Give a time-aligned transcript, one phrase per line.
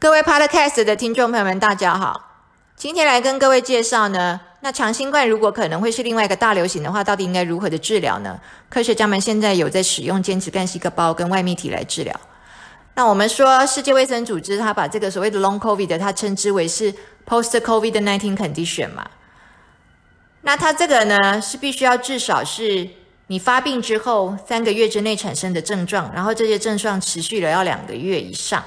[0.00, 2.46] 各位 Podcast 的听众朋友们，大家好。
[2.76, 8.38] 今天来跟各位介绍呢，那长新冠如果可能会是另外一个大流行的话，到底应该如何的治疗呢？
[8.68, 12.14] 科学家们现在有在使用间质干细胞跟外泌体来治疗。
[12.94, 16.94] 那我们说，世界卫生组织它把这个所谓的 Long COVID，它称之为是
[17.26, 19.04] Post COVID nineteen Condition 嘛。
[20.42, 22.88] 那它这个呢，是必须要至少是
[23.26, 28.62] 你发病之后三个月之内产生的症状，然后这些症状持续了要两个月以上，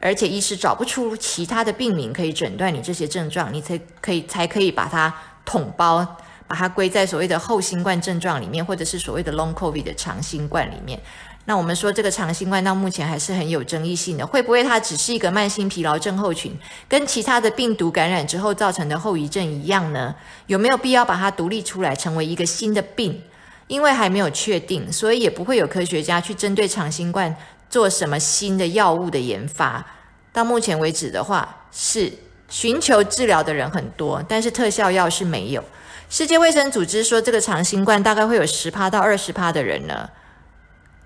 [0.00, 5.12] 而且医师找不出其他的病名可以诊断你这些症状，你才可以才可以把它
[5.44, 6.06] 统包，
[6.46, 11.00] 把它归在所谓的后新冠症状里面，或者是所谓的 Long COVID 的长新冠里面。
[11.44, 16.54] 那我们说这个长新冠到目前还是很有争议性的，会不会它只是一个慢性疲劳症候群，
[16.86, 20.14] 跟其他的病毒感染之后造成的后遗症一样呢？
[20.46, 23.22] 有没有必要把它独立出来成为一个新的病？
[23.66, 27.34] 因为还没有确定，所以也不会有科学家去针对长新冠
[27.68, 29.84] 做什么新的药物的研发。
[30.32, 32.12] 到目前为止的话，是
[32.48, 35.64] 寻求治疗的人很多，但是特效药是没有。
[36.10, 40.08] 世界卫生组织说，这个长新冠大概会有十趴到二十趴的人呢。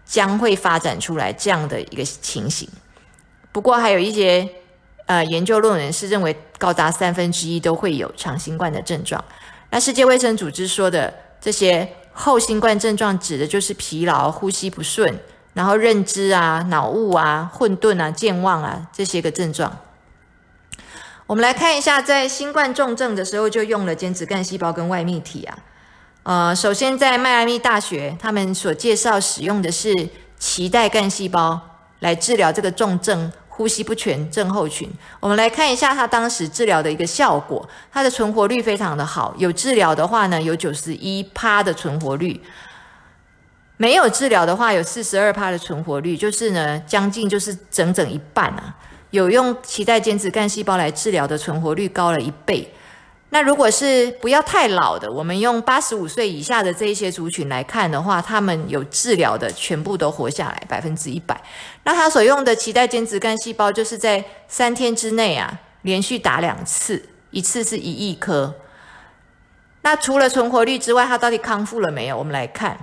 [0.04, 2.68] 将会发展出来这样的一个情形，
[3.50, 4.46] 不过还有一些
[5.06, 9.24] 呃研究论文是认为高达三分之一都会有长新冠的症状。
[9.70, 15.18] 那世界卫生组织说的这些后新冠症状，指的就是疲劳、呼吸不顺，
[15.54, 19.76] 然后认知啊、脑雾啊、混沌啊、健忘啊这些个症状。
[21.26, 25.58] 我们来看一下，在新冠重症的时候就用了间质干细胞跟外泌体啊。
[26.24, 29.92] 呃，首先在迈阿密大学，他们所介绍使用的是
[30.38, 31.60] 脐带干细胞
[32.00, 34.90] 来治疗这个重症呼吸不全症候群。
[35.20, 39.34] 我们来看一下他当时治疗的一个效果，它的存活率非常的好。
[39.36, 42.40] 有治疗的话呢，有九十一趴的存活率；
[43.82, 48.72] 没有治疗的话，有四十二趴的存活率，就是呢，将近就是整整一半啊。
[49.10, 52.72] 有用脐带间质干细胞来治疗的存活率高了一倍。
[53.30, 61.42] 那如果是不要太老的，我们用八十五岁以下的这一些族群来看的话，他们有治疗的全部都活下来，百分之一百。
[61.82, 68.54] 那他所用的脐带间质干细胞，就是在三天之内啊，连续打两次，一次是一亿颗。
[69.82, 72.16] 那除了存活率之外，他到底康复了没有？
[72.16, 72.78] 我们来看，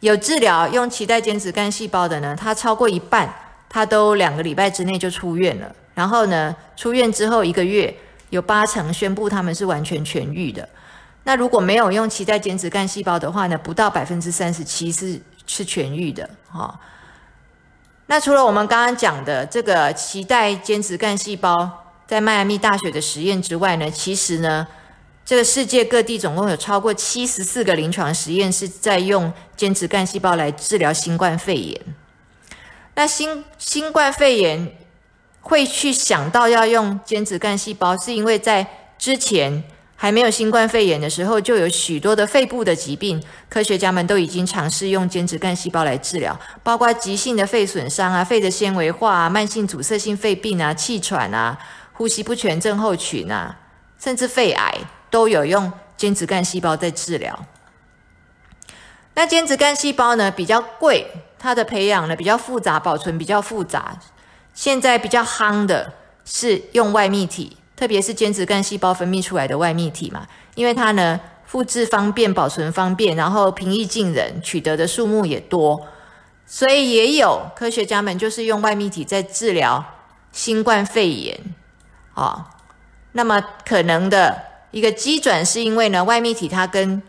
[0.00, 3.32] 有治疗用脐带间质干细胞的呢，他超过一半，
[3.68, 5.74] 他都两个礼拜之内就出院了。
[5.94, 7.94] 然后呢，出院之后一个月。
[8.30, 10.68] 有八成宣布他们是完全痊愈的。
[11.22, 13.56] 那如果没有用脐带间质干细胞的话呢？
[13.56, 16.28] 不到百分之三十七是是痊愈的。
[16.50, 16.76] 哈。
[18.06, 21.70] 那除了我们刚刚讲的这个脐带间质干细胞
[22.04, 24.66] 在迈阿密大学的实验之外呢，其实呢，
[25.26, 31.78] 这个世界各地总共有超过七十四个临床实验是在用间质干细胞来治疗新冠肺炎。
[32.94, 34.72] 那新新冠肺炎。
[35.48, 38.66] 会去想到要用间质干细胞，是因为在
[38.98, 39.62] 之前
[39.94, 51.56] 还没有新冠肺炎的时候，就有许多的肺部的疾病，科学家们都已经尝试用间质干细胞来治疗，包括急性的肺损伤啊、肺的纤维化啊、慢性阻塞性肺病啊、气喘啊、
[51.92, 53.56] 呼吸不全症候群啊，
[54.00, 54.74] 甚至肺癌
[55.16, 57.46] 都有用间质干细胞在治疗。
[59.14, 61.06] 那间质干细胞呢比较贵，
[61.38, 63.98] 它的培养呢比较复杂，保存比较复杂。
[64.52, 65.90] 现在比较夯的
[66.26, 75.88] 是用外泌体，特别是间质干细胞分泌出来的外泌体嘛，因为它呢复制方便、保存方便，然后平易近人，取得的数目也多，
[76.44, 79.82] 所以也有科学家们就是用外泌体在治疗
[80.30, 81.40] 新冠肺炎。
[82.12, 82.50] 啊，
[83.12, 84.42] 那么可能的
[84.76, 87.00] 一个机转是因为呢，外泌体它跟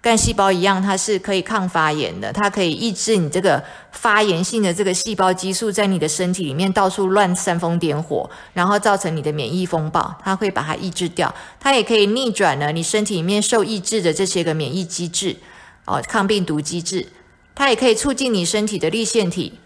[0.00, 11.34] 干细胞一样，它是可以抗发炎的，它可以抑制你这个发炎性的这个细胞激素在你的身体里面到处乱煽风点火，然后造成你的免疫风暴，它会把它抑制掉。
[11.60, 15.36] 它也可以逆转呢，你身体里面受抑制的这些个免疫机制，
[15.84, 17.06] 哦，抗病毒机制，
[17.54, 19.58] 它也可以促进你身体的立腺体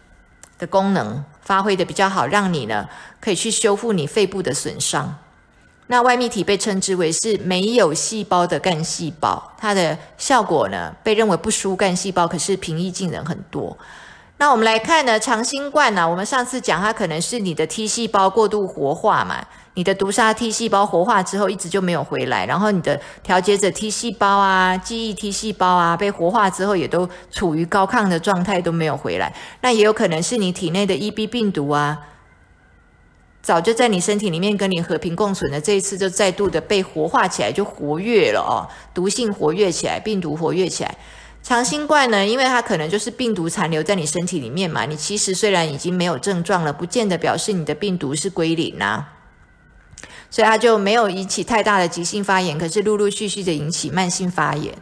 [0.58, 2.88] 的功能发挥的比较好，让你呢
[3.20, 5.20] 可以去修复你肺部的损伤。
[5.86, 13.76] 那外泌体被称之为是没有细胞的干细胞，它的效果呢被认为不输干细胞，可是平易近人很多。
[14.38, 19.44] 那我们来看呢，长新冠呢，我们上次讲它可能是你的 T 细胞过度活化嘛，
[19.74, 31.98] 你的毒杀 T 细胞活化之后一直就没有回来，然后你的调节者 T 细胞啊、记忆 T 细胞啊被活化之后也都处于高亢的状态都没有回来，那也有可能是你体内的 EB 病毒啊。
[33.44, 38.64] 早就在你身体里面跟你和平共存的，这一次就再度的被活化起来，就活跃了哦，
[38.94, 40.96] 毒性活跃起来，病毒活跃起来，
[41.42, 49.12] 长新冠呢，因为它可能就是病毒残留在你身体里面嘛，你其实虽然已经没有症状了，不见得表示你的病毒是归零啊，
[50.30, 54.74] 所以它就没有引起太大的急性发炎，可是陆陆续续的引起慢性发炎，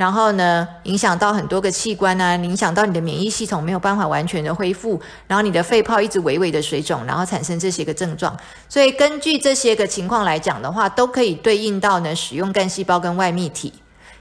[0.00, 8.34] 然后呢，影响到很多个器官啊，影响到你的免疫系统没有办法完全的恢复，然后你的肺泡一直微微的水肿，然后产生这些个症状，
[8.66, 13.74] 所以根据这些个情况来讲的话，都可以对应到呢使用干细胞跟外泌体。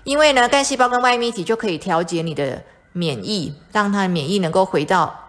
[0.03, 2.61] 因为呢，干细胞跟外泌体就可以调节你的
[2.91, 5.28] 免疫，让它的免疫能够回到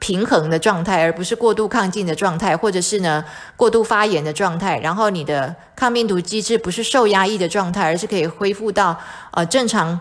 [0.00, 3.24] 平衡的状态，而不是过度亢进的状态，或者是呢
[3.54, 4.80] 过度发炎的状态。
[4.80, 8.98] 然后你的抗病毒机制不是受压抑的状态，而是可以恢复到
[9.30, 10.00] 呃正常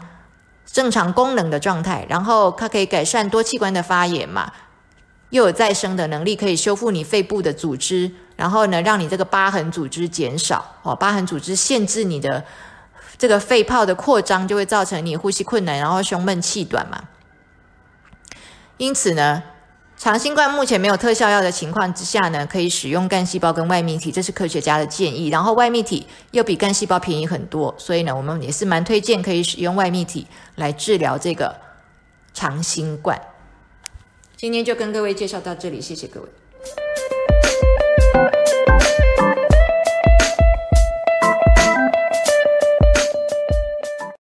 [0.65, 2.03] 正常功能的状态。
[2.09, 4.51] 然后它可以改善多器官的发炎嘛，
[5.29, 12.43] 又有再生的能力，可以修复你肺部的组织，然后呢让你这个疤痕组织减少哦，疤痕组织限制你的。
[13.17, 17.03] 这个肺泡的扩张就会造成你呼吸困难，然后胸闷气短嘛。
[18.77, 19.43] 因此呢，
[19.99, 25.27] 长新冠目前没有特效药的情况之下呢，可以使用干细胞跟外泌体，这是科学家的建议。
[25.27, 30.25] 然后外泌体又比干细胞便宜很多，所以呢，我们也是蛮推荐可以使用外泌体
[30.55, 31.53] 来治疗这个
[32.33, 33.21] 长新冠。
[34.37, 36.29] 今天就跟各位介绍到这里，谢谢各位。